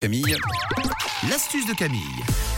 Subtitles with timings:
[0.00, 0.34] Camille.
[1.28, 2.00] L'astuce de Camille.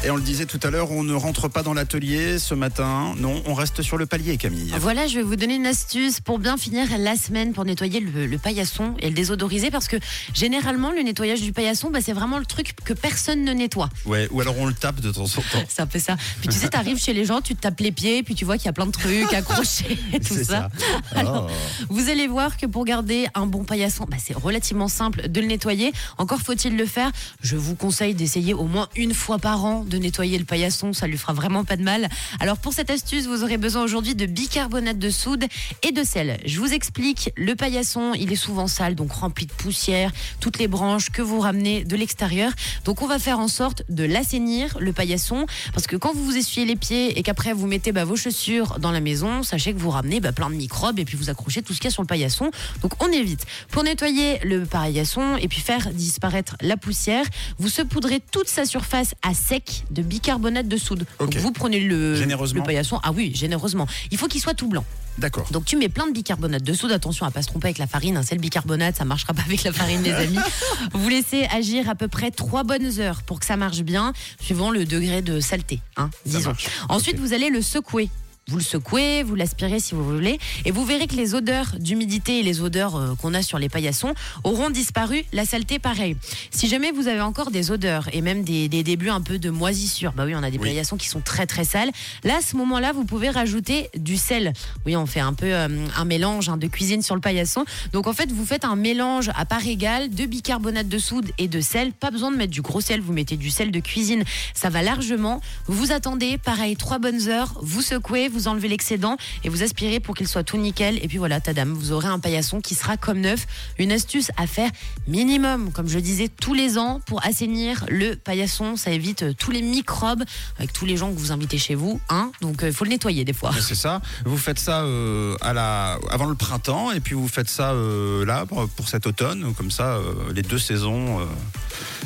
[0.04, 3.12] Et on le disait tout à l'heure, on ne rentre pas dans l'atelier ce matin.
[3.18, 4.72] Non, on reste sur le palier, Camille.
[4.78, 8.26] Voilà, je vais vous donner une astuce pour bien finir la semaine pour nettoyer le,
[8.26, 9.96] le paillasson et le désodoriser parce que
[10.32, 13.88] généralement le nettoyage du paillasson, bah, c'est vraiment le truc que personne ne nettoie.
[14.06, 15.64] Ouais, ou alors on le tape de temps en temps.
[15.68, 16.16] C'est un peu ça.
[16.40, 18.44] Puis tu sais, tu arrives chez les gens, tu te tapes les pieds, puis tu
[18.44, 20.68] vois qu'il y a plein de trucs accrochés et tout C'est ça.
[20.78, 21.18] ça.
[21.18, 21.84] Alors, Oh.
[21.88, 25.46] Vous allez voir que pour garder un bon paillasson, bah, c'est relativement simple de le
[25.46, 25.92] nettoyer.
[26.18, 27.10] Encore faut-il le faire.
[27.42, 30.92] Je vous conseille d'essayer au moins une fois par an de nettoyer le paillasson.
[30.92, 32.08] Ça lui fera vraiment pas de mal.
[32.40, 35.44] Alors pour cette astuce, vous aurez besoin aujourd'hui de bicarbonate de soude
[35.82, 36.38] et de sel.
[36.44, 37.30] Je vous explique.
[37.36, 41.40] Le paillasson, il est souvent sale, donc rempli de poussière, toutes les branches que vous
[41.40, 42.52] ramenez de l'extérieur.
[42.84, 46.36] Donc on va faire en sorte de l'assainir, le paillasson, parce que quand vous vous
[46.36, 49.78] essuyez les pieds et qu'après vous mettez bah, vos chaussures dans la maison, sachez que
[49.78, 51.90] vous ramenez bah, plein de microbes et puis vous accrochez tout ce qu'il y a
[51.92, 52.50] sur le paillasson.
[52.82, 53.46] Donc on évite.
[53.70, 57.24] Pour nettoyer le paillasson et puis faire disparaître la poussière,
[57.58, 61.06] vous saupoudrez toute sa surface à sec de bicarbonate de soude.
[61.20, 62.20] Donc vous prenez le,
[62.66, 62.98] paillasson.
[63.04, 63.86] Ah oui, généreusement.
[64.10, 64.84] Il faut qu'il soit tout blanc.
[65.16, 65.46] D'accord.
[65.52, 66.90] Donc tu mets plein de bicarbonate de soude.
[66.90, 68.16] Attention à pas se tromper avec la farine.
[68.16, 68.22] hein.
[68.26, 70.40] C'est le bicarbonate, ça marchera pas avec la farine, les amis.
[70.92, 74.72] Vous laissez agir à peu près trois bonnes heures pour que ça marche bien, suivant
[74.72, 75.78] le degré de saleté.
[75.96, 76.52] Hein, disons.
[76.88, 78.10] Ensuite, vous allez le secouer.
[78.52, 82.40] Vous le secouez, vous l'aspirez si vous voulez, et vous verrez que les odeurs d'humidité
[82.40, 84.12] et les odeurs euh, qu'on a sur les paillassons
[84.44, 85.24] auront disparu.
[85.32, 86.18] La saleté, pareil.
[86.50, 89.48] Si jamais vous avez encore des odeurs et même des, des débuts un peu de
[89.48, 90.68] moisissure, bah oui, on a des Oui.
[90.68, 91.90] paillassons qui sont très très sales.
[92.24, 94.52] Là, à ce moment-là, vous pouvez rajouter du sel.
[94.84, 97.64] Oui, on fait un peu euh, un mélange hein, de cuisine sur le paillasson.
[97.94, 101.48] Donc en fait, vous faites un mélange à part égale de bicarbonate de soude et
[101.48, 101.92] de sel.
[101.94, 104.82] Pas besoin de mettre du gros sel, vous mettez du sel de cuisine, ça va
[104.82, 105.40] largement.
[105.68, 110.14] Vous attendez, pareil, trois bonnes heures, vous secouez, vous enlevez l'excédent et vous aspirez pour
[110.14, 110.98] qu'il soit tout nickel.
[111.02, 113.46] Et puis voilà, tadam, vous aurez un paillasson qui sera comme neuf.
[113.78, 114.70] Une astuce à faire
[115.06, 118.76] minimum, comme je disais, tous les ans pour assainir le paillasson.
[118.76, 120.24] Ça évite euh, tous les microbes
[120.58, 122.00] avec tous les gens que vous invitez chez vous.
[122.08, 123.52] Hein Donc il faut le nettoyer des fois.
[123.60, 124.00] C'est ça.
[124.24, 128.88] Vous faites ça euh, avant le printemps et puis vous faites ça euh, là pour,
[128.88, 129.54] cet automne.
[129.54, 131.24] Comme ça, euh, les deux saisons euh,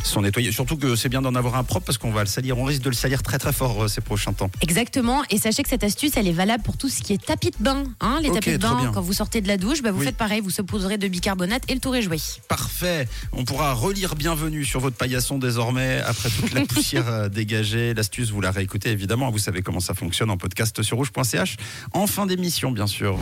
[0.05, 0.53] sont nettoyées.
[0.53, 2.59] Surtout que c'est bien d'en avoir un propre parce qu'on va le salir.
[2.59, 4.51] On risque de le salir très très fort euh, ces prochains temps.
[4.61, 5.23] Exactement.
[5.31, 7.57] Et sachez que cette astuce, elle est valable pour tout ce qui est tapis de
[7.63, 7.85] bain.
[8.01, 10.07] Hein, les tapis de bain, quand vous sortez de la douche, bah, vous Oui.
[10.07, 12.19] faites pareil, vous saupoudrez de bicarbonate et le tour est joué.
[12.49, 13.09] Parfait.
[13.33, 17.95] On pourra relire bienvenue sur votre paillasson désormais après toute la poussière euh, dégagée.
[17.95, 19.31] L'astuce, vous la réécoutez évidemment.
[19.31, 21.57] Vous savez comment ça fonctionne en podcast sur rouge.ch
[21.93, 23.19] en fin d'émission, bien sûr.